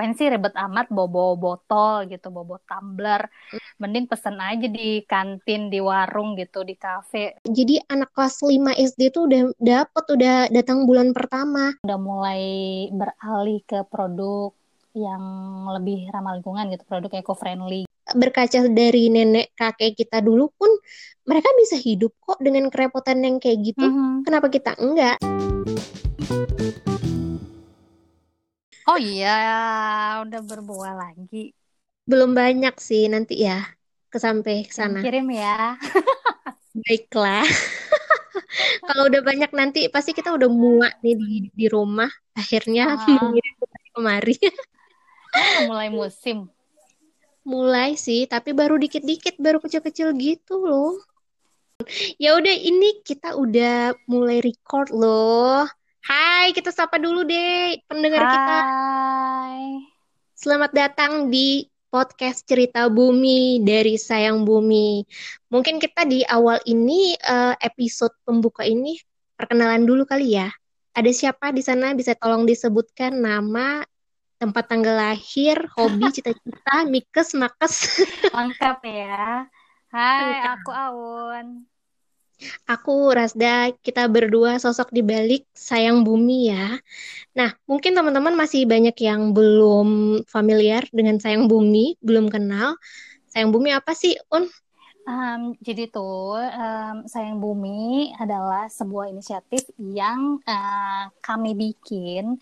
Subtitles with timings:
[0.00, 3.28] ngapain sih ribet amat bawa botol gitu bawa tumbler.
[3.76, 7.36] Mending pesen aja di kantin di warung gitu di kafe.
[7.44, 11.76] Jadi anak kelas 5 SD tuh udah dapet udah datang bulan pertama.
[11.84, 12.40] Udah mulai
[12.88, 14.56] beralih ke produk
[14.96, 15.20] yang
[15.76, 20.66] lebih ramah lingkungan gitu produk eco friendly berkaca dari nenek kakek kita dulu pun
[21.30, 23.86] mereka bisa hidup kok dengan kerepotan yang kayak gitu.
[23.86, 24.14] Mm -hmm.
[24.26, 25.14] kenapa kita enggak
[28.90, 29.38] Oh iya,
[30.26, 31.54] udah berbuah lagi.
[32.02, 33.62] Belum banyak sih nanti ya
[34.10, 34.98] kesampe ke sana.
[34.98, 35.78] Kirim ya.
[36.82, 37.46] Baiklah.
[38.90, 42.10] Kalau udah banyak nanti pasti kita udah muak nih di di rumah.
[42.34, 43.30] Akhirnya uh.
[43.30, 43.54] mengirim
[43.94, 44.34] kemari.
[45.70, 46.50] mulai musim.
[47.46, 50.98] Mulai sih, tapi baru dikit-dikit, baru kecil-kecil gitu loh.
[52.18, 55.70] Ya udah ini kita udah mulai record loh.
[56.00, 58.32] Hai, kita sapa dulu deh pendengar Hai.
[58.32, 58.56] kita.
[60.32, 65.04] Selamat datang di podcast Cerita Bumi dari Sayang Bumi.
[65.52, 68.96] Mungkin kita di awal ini uh, episode pembuka ini
[69.36, 70.48] perkenalan dulu kali ya.
[70.96, 73.84] Ada siapa di sana bisa tolong disebutkan nama,
[74.40, 78.00] tempat tanggal lahir, hobi, cita-cita, mikes, makes.
[78.32, 79.44] Lengkap ya.
[79.92, 81.68] Hai, aku Aun.
[82.68, 86.78] Aku Rasda, kita berdua sosok di balik Sayang Bumi ya.
[87.36, 92.80] Nah, mungkin teman-teman masih banyak yang belum familiar dengan Sayang Bumi, belum kenal.
[93.30, 94.48] Sayang Bumi apa sih, Un?
[95.10, 102.36] Um, jadi tuh um, Sayang Bumi adalah sebuah inisiatif yang uh, kami bikin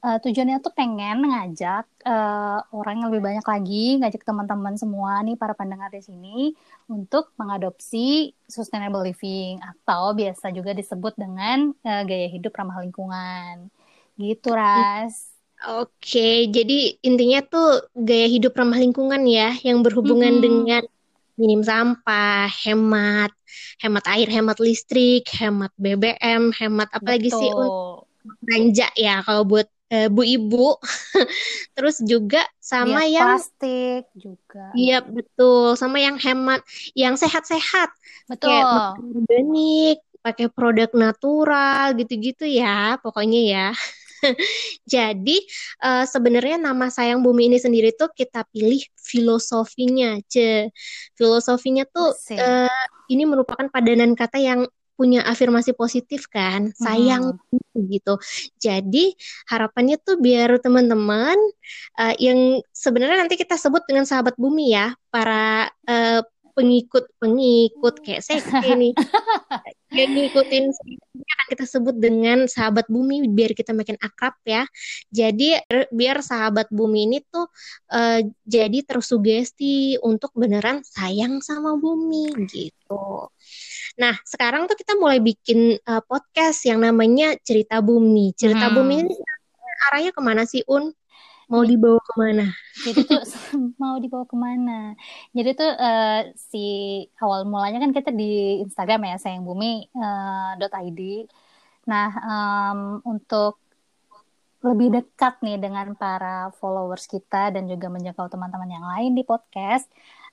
[0.00, 5.36] uh, tujuannya tuh pengen ngajak uh, orang yang lebih banyak lagi, ngajak teman-teman semua nih
[5.36, 6.52] para pendengar di sini
[6.88, 13.68] untuk mengadopsi sustainable living atau biasa juga disebut dengan uh, gaya hidup ramah lingkungan.
[14.16, 15.32] Gitu, Ras.
[15.60, 20.46] Oke, jadi intinya tuh gaya hidup ramah lingkungan ya yang berhubungan mm -hmm.
[20.48, 20.82] dengan
[21.40, 23.32] minim sampah, hemat,
[23.80, 28.08] hemat air, hemat listrik, hemat BBM, hemat apa lagi sih untuk
[28.44, 30.78] belanja ya kalau buat uh, bu ibu.
[31.76, 34.64] Terus juga sama Biar yang plastik juga.
[34.72, 35.74] Iya betul.
[35.76, 36.62] Sama yang hemat
[36.94, 37.90] yang sehat-sehat.
[38.30, 38.46] Betul.
[38.46, 38.66] kayak
[39.02, 43.68] organik pakai produk natural gitu-gitu ya pokoknya ya.
[44.94, 45.40] Jadi
[45.80, 50.68] uh, sebenarnya nama sayang bumi ini sendiri tuh kita pilih filosofinya ce.
[51.16, 54.60] Filosofinya tuh uh, ini merupakan padanan kata yang
[55.00, 57.88] punya afirmasi positif kan sayang hmm.
[57.88, 58.20] gitu.
[58.60, 59.16] Jadi
[59.48, 61.40] harapannya tuh biar teman-teman
[61.96, 66.20] uh, yang sebenarnya nanti kita sebut dengan sahabat bumi ya para uh,
[66.52, 68.44] pengikut pengikut kayak saya
[68.76, 68.92] ini
[69.88, 70.68] yang ngikutin
[71.16, 74.68] akan kita sebut dengan sahabat bumi biar kita makin akrab ya.
[75.08, 75.56] Jadi
[75.90, 77.48] biar sahabat bumi ini tuh
[77.90, 83.32] uh, jadi tersugesti untuk beneran sayang sama bumi gitu
[83.98, 88.36] Nah, sekarang tuh kita mulai bikin uh, podcast yang namanya Cerita Bumi.
[88.38, 88.76] Cerita hmm.
[88.76, 89.14] Bumi ini
[89.90, 90.94] arahnya ke mana sih, Un?
[91.50, 92.46] Mau dibawa ke mana?
[92.86, 93.22] Jadi tuh
[93.82, 94.94] mau dibawa ke mana?
[95.34, 96.66] Jadi tuh uh, si
[97.18, 101.26] awal mulanya kan kita di Instagram ya, sayang bumi uh, .id.
[101.90, 103.58] Nah, um, untuk
[104.60, 109.88] lebih dekat nih dengan para followers kita dan juga menjangkau teman-teman yang lain di podcast,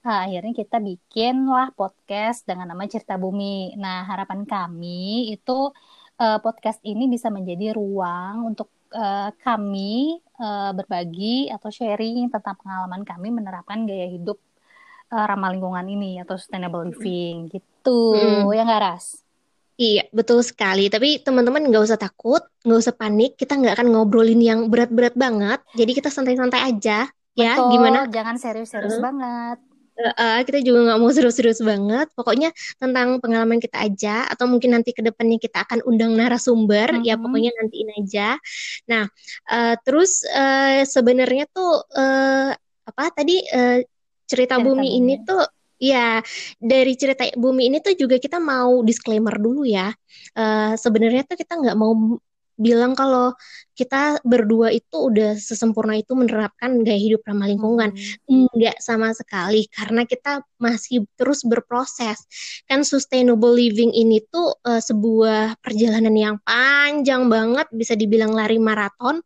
[0.05, 3.73] uh, akhirnya kita bikinlah podcast dengan nama Cerita Bumi.
[3.79, 5.71] Nah, harapan kami itu
[6.21, 13.01] uh, podcast ini bisa menjadi ruang untuk uh, kami uh, berbagi atau sharing tentang pengalaman
[13.07, 14.37] kami menerapkan gaya hidup
[15.13, 18.17] uh, ramah lingkungan ini atau sustainable living gitu.
[18.17, 18.51] Hmm.
[18.53, 19.23] Ya nggak Ras?
[19.77, 20.89] Iya, betul sekali.
[20.89, 23.37] Tapi teman-teman nggak usah takut, nggak usah panik.
[23.37, 25.61] Kita nggak akan ngobrolin yang berat-berat banget.
[25.77, 27.05] Jadi kita santai-santai aja.
[27.37, 28.09] Ya, Betul, gimana?
[28.09, 29.03] Jangan serius-serius uh.
[29.05, 29.61] banget
[29.97, 32.07] uh, kita juga nggak mau serius-serius banget.
[32.13, 36.97] Pokoknya tentang pengalaman kita aja, atau mungkin nanti ke depannya kita akan undang narasumber, mm
[37.01, 37.07] -hmm.
[37.07, 38.27] ya pokoknya nantiin aja.
[38.89, 39.03] Nah,
[39.49, 42.51] uh, terus uh, sebenarnya tuh uh,
[42.87, 43.83] apa tadi uh,
[44.27, 45.43] cerita, cerita bumi, bumi ini tuh
[45.77, 46.25] Ya,
[46.57, 49.93] dari cerita bumi ini tuh juga kita mau disclaimer dulu ya.
[50.33, 52.17] Uh, Sebenarnya tuh kita nggak mau
[52.57, 53.37] bilang kalau
[53.77, 57.93] kita berdua itu udah sesempurna itu menerapkan gaya hidup ramah lingkungan.
[57.93, 58.49] Hmm.
[58.49, 62.25] Enggak sama sekali karena kita masih terus berproses.
[62.65, 69.21] Kan sustainable living ini tuh uh, sebuah perjalanan yang panjang banget bisa dibilang lari maraton.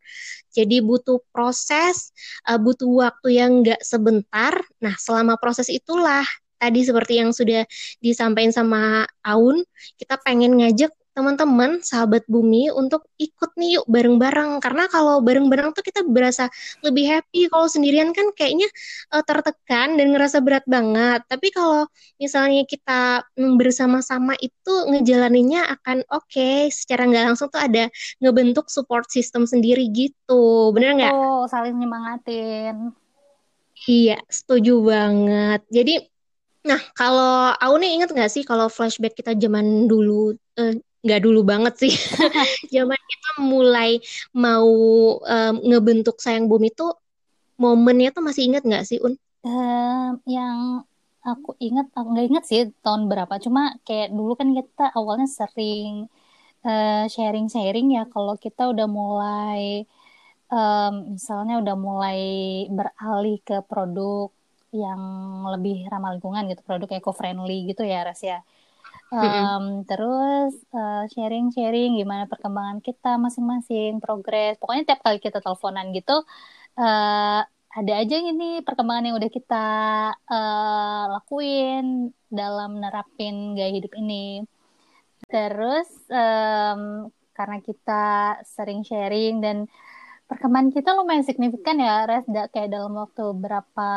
[0.52, 2.12] Jadi butuh proses,
[2.44, 4.52] uh, butuh waktu yang enggak sebentar.
[4.84, 6.28] Nah, selama proses itulah
[6.62, 7.66] tadi seperti yang sudah
[8.04, 9.66] disampaikan sama Aun,
[9.98, 14.64] kita pengen ngajak teman-teman, sahabat bumi untuk ikut nih yuk bareng-bareng.
[14.64, 16.48] Karena kalau bareng-bareng tuh kita berasa
[16.82, 17.52] lebih happy.
[17.52, 18.68] Kalau sendirian kan kayaknya
[19.12, 21.22] uh, tertekan dan ngerasa berat banget.
[21.28, 26.32] Tapi kalau misalnya kita mm, bersama-sama itu ngejalaninnya akan oke.
[26.32, 26.72] Okay.
[26.72, 27.92] Secara nggak langsung tuh ada
[28.24, 30.72] ngebentuk support system sendiri gitu.
[30.72, 31.14] Bener nggak?
[31.14, 32.96] Oh, saling nyemangatin.
[33.82, 35.66] Iya, setuju banget.
[35.68, 36.12] Jadi
[36.62, 41.42] Nah, kalau aku nih inget nggak sih kalau flashback kita zaman dulu, eh, nggak dulu
[41.42, 41.94] banget sih,
[42.76, 43.98] zaman kita mulai
[44.38, 44.70] mau
[45.18, 46.88] um, ngebentuk sayang bumi itu
[47.58, 49.18] momennya tuh masih inget nggak sih Un?
[49.42, 50.86] Um, yang
[51.26, 56.10] aku inget, aku nggak inget sih tahun berapa, cuma kayak dulu kan kita awalnya sering
[56.62, 58.06] sharing sharing-sharing ya.
[58.06, 59.90] Kalau kita udah mulai
[60.52, 62.22] um, misalnya udah mulai
[62.70, 64.30] beralih ke produk
[64.72, 65.02] yang
[65.52, 68.40] lebih ramah lingkungan gitu produk eco friendly gitu ya Ras ya
[69.12, 74.56] um, terus uh, sharing-sharing gimana perkembangan kita masing-masing progres.
[74.58, 76.24] Pokoknya tiap kali kita teleponan gitu
[76.80, 77.42] uh,
[77.72, 79.68] ada aja ini perkembangan yang udah kita
[80.28, 84.44] uh, lakuin dalam nerapin gaya hidup ini.
[85.32, 88.04] Terus um, karena kita
[88.44, 89.72] sering sharing dan
[90.28, 93.92] perkembangan kita lumayan signifikan ya Res kayak dalam waktu berapa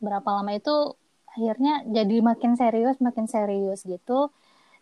[0.00, 0.99] berapa lama itu
[1.34, 4.34] akhirnya jadi makin serius makin serius gitu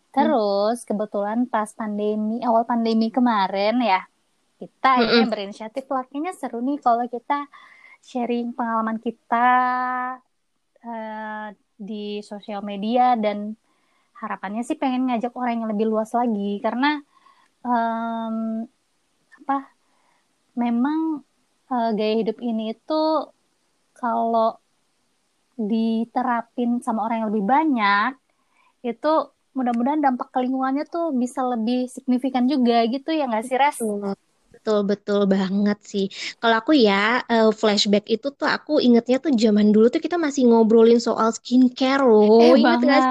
[0.09, 0.87] terus hmm.
[0.89, 4.01] kebetulan pas pandemi awal pandemi kemarin ya
[4.57, 4.99] kita hmm.
[5.05, 7.45] akhirnya berinisiatif lakinya seru nih kalau kita
[8.01, 9.47] sharing pengalaman kita
[10.83, 11.47] uh,
[11.79, 13.55] di sosial media dan
[14.19, 16.99] harapannya sih pengen ngajak orang yang lebih luas lagi karena
[17.63, 18.67] um,
[19.43, 19.71] apa
[20.59, 21.23] memang
[21.71, 23.01] uh, gaya hidup ini itu
[23.95, 24.59] kalau
[25.59, 28.11] diterapin sama orang yang lebih banyak
[28.79, 29.11] itu
[29.51, 33.77] mudah-mudahan dampak ke lingkungannya tuh bisa lebih signifikan juga gitu ya nggak sih Res?
[34.49, 36.05] Betul betul banget sih.
[36.39, 40.47] Kalau aku ya uh, flashback itu tuh aku ingetnya tuh zaman dulu tuh kita masih
[40.47, 42.39] ngobrolin soal skincare loh.
[42.39, 43.03] Eh Ingat banget.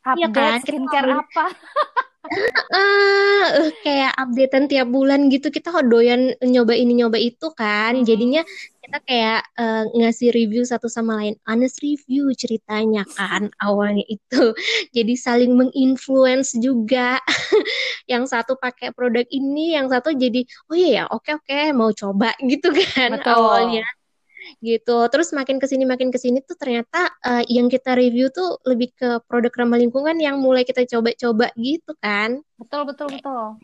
[0.00, 0.58] Update ya kan?
[0.64, 1.46] skincare apa?
[2.30, 7.98] uh, kayak updatean tiap bulan gitu kita doyan nyoba ini nyoba itu kan.
[7.98, 8.06] Hmm.
[8.06, 8.42] Jadinya
[8.90, 14.50] kita kayak uh, ngasih review satu sama lain honest review ceritanya kan awalnya itu
[14.96, 17.22] jadi saling menginfluence juga
[18.10, 22.34] yang satu pakai produk ini yang satu jadi oh iya ya oke oke mau coba
[22.42, 23.30] gitu kan Betul.
[23.30, 23.86] awalnya
[24.60, 25.08] gitu.
[25.08, 28.92] Terus makin ke sini makin ke sini tuh ternyata uh, yang kita review tuh lebih
[28.94, 32.44] ke produk ramah lingkungan yang mulai kita coba-coba gitu kan.
[32.60, 33.56] Betul betul betul.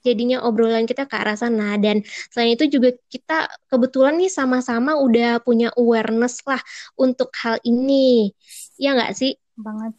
[0.00, 1.76] Jadinya obrolan kita ke arah sana.
[1.76, 2.00] Dan
[2.32, 6.60] selain itu juga kita kebetulan nih sama-sama udah punya awareness lah
[6.96, 8.32] untuk hal ini.
[8.80, 9.36] Ya nggak sih?
[9.60, 9.92] Banget.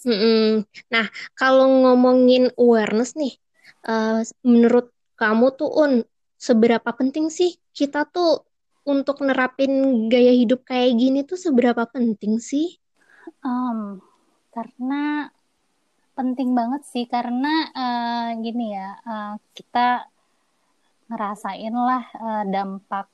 [0.00, 0.64] Mm-mm.
[0.88, 3.36] nah kalau ngomongin awareness nih
[3.84, 4.88] uh, menurut
[5.20, 5.92] kamu tuh un
[6.40, 8.48] seberapa penting sih kita tuh
[8.84, 12.80] untuk nerapin gaya hidup kayak gini tuh seberapa penting sih
[13.44, 14.00] um,
[14.52, 15.28] karena
[16.16, 20.04] penting banget sih karena uh, gini ya uh, kita
[21.08, 23.08] ngerasain lah uh, dampak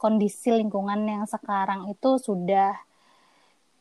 [0.00, 2.72] kondisi lingkungan yang sekarang itu sudah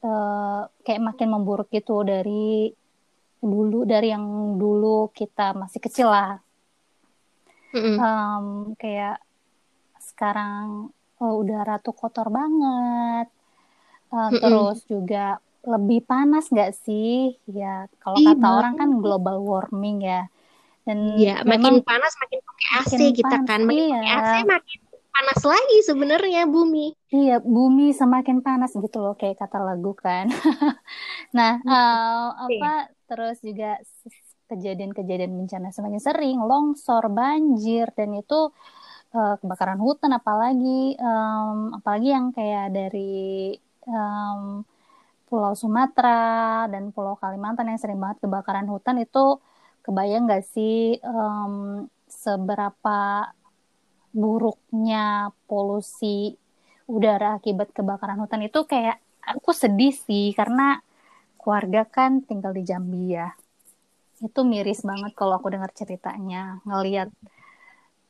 [0.04, 2.76] uh, kayak makin memburuk gitu dari
[3.44, 6.40] dulu dari yang dulu kita masih kecil lah
[7.72, 7.96] mm-hmm.
[8.00, 8.46] um,
[8.76, 9.23] kayak
[10.14, 13.28] sekarang uh, udara tuh kotor banget
[14.14, 14.40] uh, mm-hmm.
[14.40, 17.40] terus juga lebih panas nggak sih?
[17.48, 20.28] Ya, kalau Ih, kata orang kan global warming ya.
[20.84, 23.60] Dan ya, makin panas makin pakai AC makin kita kan.
[23.64, 24.00] Makin iya.
[24.04, 24.80] pakai AC makin
[25.14, 26.92] panas lagi sebenarnya bumi.
[27.16, 30.28] Iya, bumi semakin panas gitu loh kayak kata lagu kan.
[31.38, 33.80] nah, uh, apa terus juga
[34.52, 38.52] kejadian-kejadian bencana semakin sering, longsor, banjir dan itu
[39.14, 43.56] uh, kebakaran hutan apalagi um, apalagi yang kayak dari
[43.88, 44.66] um,
[45.30, 49.42] Pulau Sumatera dan Pulau Kalimantan yang sering banget kebakaran hutan itu
[49.86, 53.32] kebayang nggak sih um, seberapa
[54.14, 56.38] buruknya polusi
[56.86, 58.62] udara akibat kebakaran hutan itu?
[58.70, 60.80] Kayak aku sedih sih karena
[61.42, 63.34] keluarga kan tinggal di Jambi ya.
[64.22, 67.10] Itu miris banget kalau aku dengar ceritanya ngelihat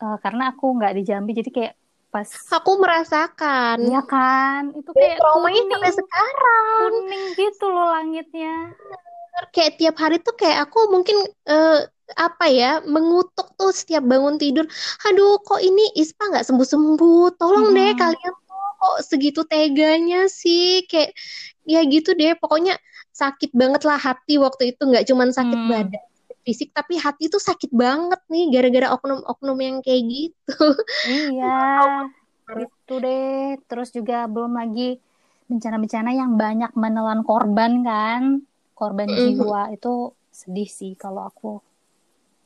[0.04, 1.74] uh, karena aku nggak di Jambi jadi kayak
[2.14, 3.90] pas aku merasakan.
[3.90, 4.70] Ya kan?
[4.78, 6.92] Itu kayak traumanya sampai sekarang.
[6.94, 8.56] Kuning gitu loh langitnya.
[9.50, 11.18] Kayak tiap hari tuh kayak aku mungkin
[11.50, 14.70] uh, apa ya mengutuk tuh setiap bangun tidur.
[15.10, 17.78] Aduh kok ini Ispa nggak sembuh sembuh tolong hmm.
[17.82, 20.86] deh kalian tuh kok segitu teganya sih?
[20.86, 21.18] Kayak
[21.66, 22.38] ya gitu deh.
[22.38, 22.78] Pokoknya
[23.10, 24.86] sakit banget lah hati waktu itu.
[24.86, 25.72] Nggak cuman sakit Hmm.
[25.72, 26.13] badan
[26.46, 30.56] fisik tapi hati tuh sakit banget nih gara-gara oknum-oknum yang kayak gitu
[31.12, 31.46] Iya,
[32.64, 33.58] itu deh.
[33.70, 34.82] Terus juga belum lagi
[35.50, 38.22] bencana-bencana yang banyak menelan korban kan.
[38.80, 39.20] Korban Mhm.
[39.20, 39.92] jiwa itu
[40.40, 41.48] sedih sih kalau aku.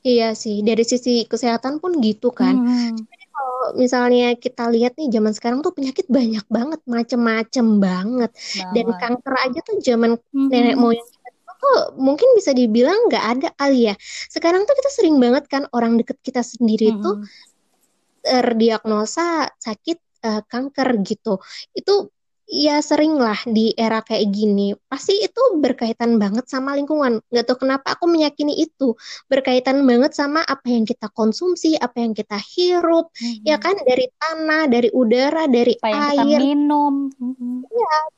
[0.08, 5.34] iya sih dari sisi kesehatan pun gitu kan Hmm, kalau misalnya kita lihat nih zaman
[5.38, 8.30] sekarang tuh penyakit banyak banget macem-macem banget
[8.76, 9.00] dan banget.
[9.02, 10.50] kanker aja tuh zaman Mhm.
[10.52, 11.10] nenek moyang
[11.58, 13.96] tuh mungkin bisa dibilang nggak ada kali ya
[14.30, 17.26] sekarang tuh kita sering banget kan orang deket kita sendiri tuh Mhm.
[18.24, 21.40] terdiagnosa sakit eh, kanker gitu.
[21.72, 22.12] Itu
[22.48, 24.74] ya sering lah di era kayak gini.
[24.88, 27.20] Pasti itu berkaitan banget sama lingkungan.
[27.32, 28.96] Nggak tahu kenapa aku meyakini itu
[29.32, 33.12] berkaitan banget sama apa yang kita konsumsi, apa yang kita hirup,
[33.44, 33.64] ya Mhm.
[33.64, 36.40] kan dari tanah, dari udara, dari Apa yang kita air.
[36.42, 36.94] minum.
[37.20, 37.68] Mhm.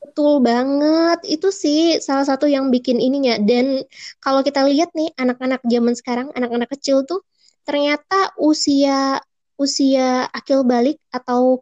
[0.02, 1.18] Betul banget.
[1.26, 3.36] Itu sih salah satu yang bikin ininya.
[3.38, 3.84] Dan
[4.24, 7.20] kalau kita lihat nih anak-anak zaman sekarang, anak-anak kecil tuh
[7.68, 9.20] ternyata usia
[9.60, 11.60] usia akil balik atau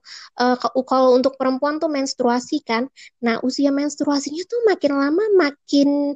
[0.55, 2.87] ke- kalau untuk perempuan tuh menstruasi kan.
[3.19, 6.15] Nah, usia menstruasinya tuh makin lama makin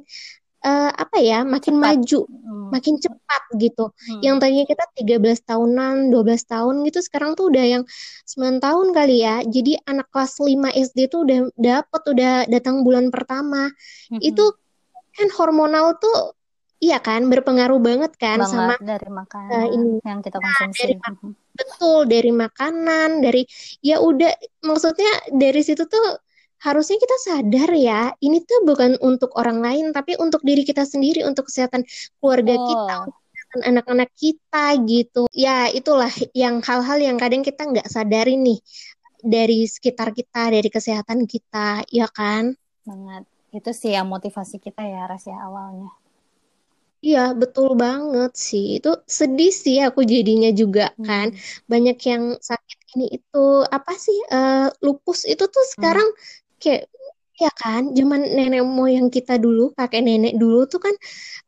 [0.63, 1.43] eh, apa ya?
[1.43, 1.83] Makin Cepat.
[1.83, 2.71] maju, Hmm.
[2.71, 3.91] makin cepat gitu.
[3.91, 4.21] Hmm.
[4.23, 7.83] Yang tadinya kita 13 tahunan, 12 tahun gitu, sekarang tuh udah yang
[8.23, 9.43] 9 tahun kali ya.
[9.43, 13.67] Jadi anak kelas 5 SD tuh udah dapet, udah datang bulan pertama.
[14.07, 14.23] Mhm.
[14.23, 14.55] Itu
[15.11, 16.31] kan hormonal tuh,
[16.79, 19.99] iya kan, berpengaruh banget kan sama banget dari eh, makanan ini.
[20.01, 20.79] yang kita Nah, konsumsi.
[20.79, 21.31] dari mak- Mhm.
[21.53, 23.45] Betul, dari makanan, dari,
[23.79, 24.33] ya udah,
[24.65, 26.17] maksudnya dari situ tuh
[26.63, 31.21] harusnya kita sadar ya, ini tuh bukan untuk orang lain, tapi untuk diri kita sendiri,
[31.27, 31.83] untuk kesehatan
[32.23, 33.05] keluarga kita, Betul.
[33.11, 35.21] untuk kesehatan anak-anak kita gitu.
[35.35, 38.59] Ya, itulah yang hal-hal yang kadang kita nggak sadari nih
[39.23, 42.55] dari sekitar kita, dari kesehatan kita, ya kan?
[42.83, 43.23] Banget.
[43.53, 45.91] Itu sih yang motivasi kita ya, Ras ya awalnya.
[47.05, 48.63] Iya, betul banget sih.
[48.77, 51.27] Itu sedih sih aku jadinya juga kan.
[51.33, 51.39] Hmm.
[51.71, 53.37] Banyak yang sakit ini itu
[53.75, 54.55] apa sih eh,
[54.85, 55.71] lupus itu tuh Hmm.
[55.73, 56.07] sekarang
[56.61, 56.81] kayak
[57.43, 60.95] ya kan zaman nenek moyang kita dulu, kakek nenek dulu tuh kan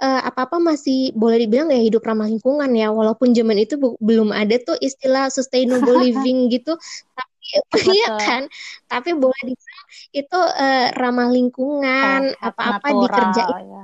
[0.03, 2.85] eh, apa-apa masih boleh dibilang ya hidup ramah lingkungan ya.
[2.99, 6.71] Walaupun zaman itu bu- belum ada tuh istilah sustainable living gitu.
[7.17, 7.45] Tapi
[7.91, 8.41] iya kan.
[8.91, 9.85] Tapi boleh dibilang
[10.19, 13.83] itu eh, ramah lingkungan, apa-apa dikerjain ya.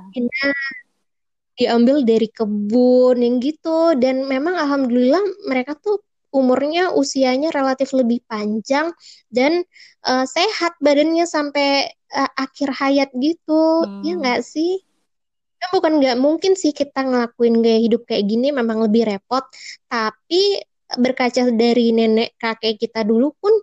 [1.62, 3.94] Diambil dari kebun yang gitu.
[4.02, 6.02] Dan memang alhamdulillah mereka tuh
[6.32, 8.90] umurnya usianya relatif lebih panjang
[9.30, 9.62] dan
[10.08, 13.86] eh, sehat badannya sampai eh, akhir hayat gitu.
[14.02, 14.22] Ya Hmm.
[14.26, 14.82] nggak sih?
[15.62, 19.46] Kan bukan nggak mungkin sih kita ngelakuin gaya hidup kayak gini memang lebih repot.
[19.86, 20.58] Tapi
[20.92, 23.54] berkaca dari nenek kakek kita dulu pun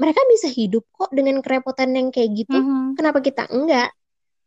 [0.00, 2.56] mereka bisa hidup kok dengan kerepotan yang kayak gitu.
[2.56, 2.96] Mhm.
[2.96, 3.92] kenapa kita enggak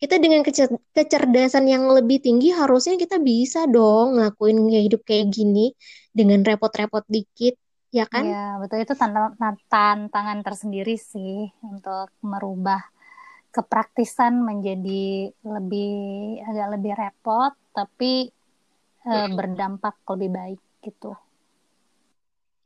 [0.03, 5.71] kita dengan kecer- kecerdasan yang lebih tinggi harusnya kita bisa dong ngelakuin hidup kayak gini
[6.17, 7.55] dengan repot-repot dikit,
[7.97, 8.25] ya kan?
[8.25, 11.33] Iya, betul itu tantangan, tersendiri sih
[11.71, 12.81] untuk merubah
[13.55, 15.05] kepraktisan menjadi
[15.55, 15.91] lebih
[16.49, 18.11] agak lebih repot tapi
[19.13, 19.37] Mm-mm.
[19.37, 21.11] berdampak lebih baik gitu.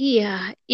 [0.03, 0.23] Iya,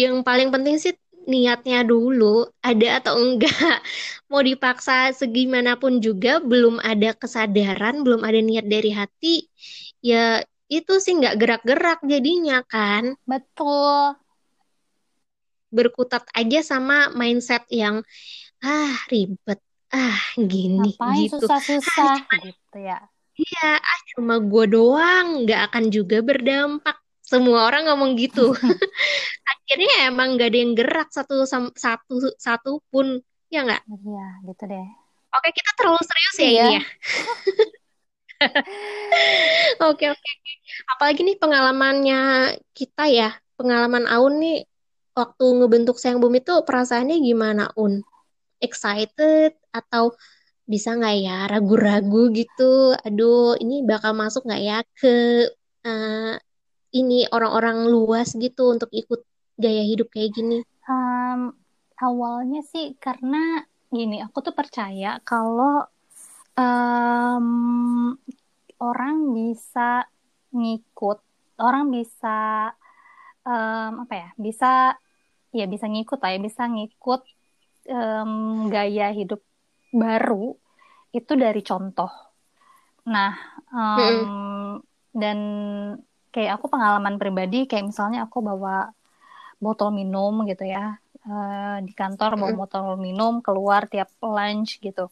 [0.00, 0.92] yang paling penting sih
[1.32, 3.80] niatnya dulu ada atau enggak.
[4.30, 9.46] Mau dipaksa segimanapun juga belum ada kesadaran, belum ada niat dari hati,
[10.04, 13.16] ya itu sih nggak gerak-gerak jadinya kan.
[13.28, 14.16] Betul.
[15.74, 17.96] Berkutat aja sama mindset yang
[18.64, 19.60] ah ribet,
[19.94, 21.46] ah gini Ngapain gitu.
[21.46, 22.98] susah-susah Ah, gitu ya.
[23.40, 26.96] Iya, ah cuma gue doang, nggak akan juga berdampak.
[27.34, 28.54] Semua orang ngomong gitu.
[29.50, 31.42] Akhirnya emang nggak ada yang gerak satu
[31.74, 33.18] satu satu pun,
[33.50, 33.82] ya nggak?
[33.90, 34.86] Iya, gitu deh.
[35.34, 36.62] Oke, kita terlalu serius ya Iya.
[36.62, 36.82] ini ya.
[39.82, 40.30] Oke, oke.
[40.94, 42.18] Apalagi nih pengalamannya
[42.76, 44.66] kita ya, pengalaman Aun nih
[45.14, 48.02] waktu ngebentuk Sayang Bumi itu perasaannya gimana, Un?
[48.62, 50.14] Excited atau
[50.64, 52.94] bisa nggak ya ragu-ragu gitu?
[53.06, 55.14] Aduh, ini bakal masuk nggak ya ke
[55.86, 56.34] eh,
[56.94, 59.20] ini orang-orang luas gitu untuk ikut
[59.58, 60.58] gaya hidup kayak gini?
[60.88, 61.40] Em,
[62.06, 63.36] awalnya sih karena
[63.96, 65.86] gini, aku tuh percaya kalau
[66.58, 67.48] em,
[68.88, 70.06] orang bisa
[70.54, 71.18] ngikut,
[71.66, 72.28] orang bisa
[73.46, 74.66] em, apa ya, bisa
[75.58, 77.20] ya bisa ngikut lah ya, bisa ngikut
[77.88, 78.32] em,
[78.74, 79.40] gaya hidup
[80.02, 80.56] baru
[81.18, 82.10] itu dari contoh.
[83.14, 83.32] Nah,
[83.74, 84.82] em, Mm-mm.
[85.14, 85.38] dan
[86.34, 88.90] kayak aku pengalaman pribadi, kayak misalnya aku bawa
[89.64, 95.06] botol minum gitu ya, eh, di kantor bawa botol minum keluar tiap lunch gitu.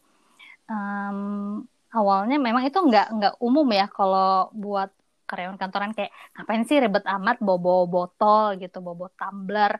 [0.71, 1.63] um,
[1.93, 4.89] awalnya memang itu nggak nggak umum ya kalau buat
[5.29, 9.71] karyawan kantoran kayak ngapain sih ribet amat bawa-bawa botol gitu bawa-bawa tumbler.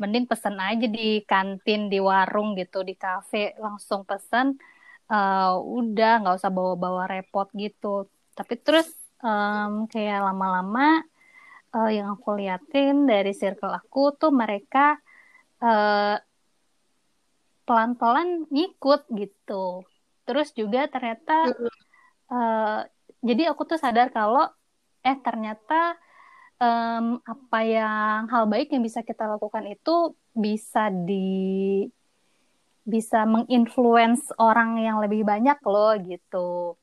[0.00, 4.46] Mending pesen aja di kantin di warung gitu di kafe langsung pesen
[5.10, 8.06] uh, udah nggak usah bawa-bawa repot gitu.
[8.38, 8.88] Tapi terus
[9.22, 11.00] um, kayak lama-lama
[11.72, 14.98] uh, yang aku liatin dari circle aku tuh mereka
[15.62, 16.18] uh,
[17.64, 19.86] pelan-pelan ngikut gitu
[20.26, 21.50] terus juga ternyata
[22.30, 22.80] uh,
[23.22, 24.50] jadi aku tuh sadar kalau
[25.02, 25.98] eh ternyata
[26.62, 31.86] um, apa yang hal baik yang bisa kita lakukan itu bisa di
[32.82, 36.74] bisa menginfluence orang yang lebih banyak loh gitu.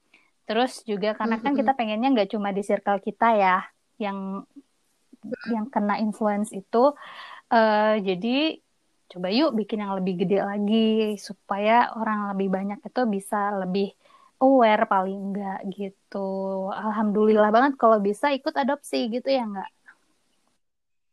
[0.49, 3.61] Terus juga karena kan kita pengennya nggak cuma di circle kita ya
[4.01, 4.41] yang
[5.45, 6.95] yang kena influence itu,
[7.53, 8.57] uh, jadi
[9.13, 13.93] coba yuk bikin yang lebih gede lagi supaya orang lebih banyak itu bisa lebih
[14.41, 16.27] aware paling enggak gitu.
[16.73, 19.69] Alhamdulillah banget kalau bisa ikut adopsi gitu ya enggak?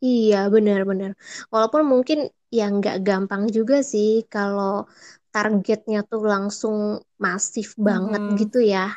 [0.00, 1.12] Iya benar-benar.
[1.52, 4.88] Walaupun mungkin ya nggak gampang juga sih kalau
[5.28, 8.36] targetnya tuh langsung masif banget hmm.
[8.40, 8.96] gitu ya.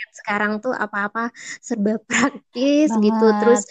[0.00, 1.28] Lihat sekarang tuh apa-apa
[1.60, 3.04] serba praktis banget.
[3.04, 3.26] gitu.
[3.44, 3.62] Terus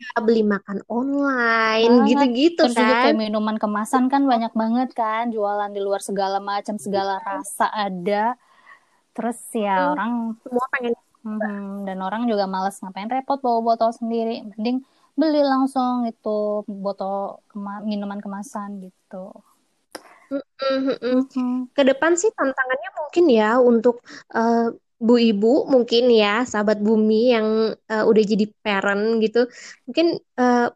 [0.00, 2.72] ya, beli makan online gitu-gitu kan.
[2.72, 5.28] Terus kayak minuman kemasan kan banyak banget kan.
[5.28, 8.40] Jualan di luar segala macam, segala rasa ada
[9.14, 10.94] terus ya hmm, orang semua pengen
[11.26, 14.86] hmm, dan orang juga males ngapain repot bawa botol sendiri mending
[15.18, 19.34] beli langsung itu botol kema minuman kemasan gitu
[20.30, 21.56] mm -hmm.
[21.74, 24.00] ke depan sih tantangannya mungkin ya untuk
[24.32, 24.70] uh,
[25.00, 29.48] bu ibu mungkin ya sahabat bumi yang uh, udah jadi parent gitu
[29.88, 30.68] mungkin uh,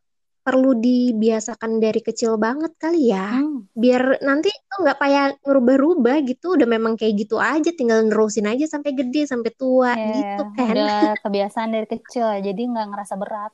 [0.44, 3.40] perlu dibiasakan dari kecil banget kali ya.
[3.40, 3.64] Hmm.
[3.72, 8.68] biar nanti tuh nggak payah ngerubah-rubah gitu udah memang kayak gitu aja tinggal nerusin aja
[8.68, 10.74] sampai gede sampai tua yeah, gitu kan.
[10.76, 13.52] udah kebiasaan dari kecil jadi nggak ngerasa berat.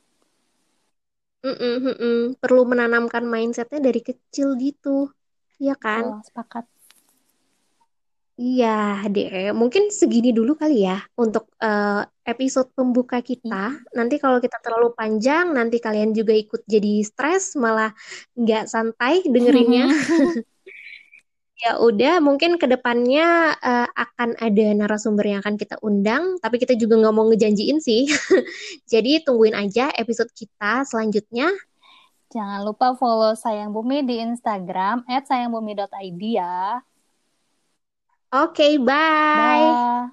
[1.41, 2.19] Mm -mm, mm -mm.
[2.37, 5.09] perlu menanamkan mindsetnya dari kecil gitu.
[5.57, 6.19] Ya kan?
[6.19, 6.67] Oh, sepakat
[8.41, 9.53] Iya, deh.
[9.53, 13.77] Mungkin segini dulu kali ya untuk uh, episode pembuka kita.
[13.77, 13.85] Hmm.
[13.93, 17.93] Nanti kalau kita terlalu panjang, nanti kalian juga ikut jadi stres, malah
[18.33, 19.93] nggak santai dengerinnya.
[21.61, 26.73] ya udah, mungkin ke depannya uh, akan ada narasumber yang akan kita undang, tapi kita
[26.73, 28.09] juga nggak mau ngejanjiin sih.
[28.91, 31.53] jadi tungguin aja episode kita selanjutnya.
[32.33, 36.81] Jangan lupa follow Sayang Bumi di Instagram @sayangbumi.id ya.
[38.33, 39.01] Okay, bye.
[39.33, 40.11] Bye.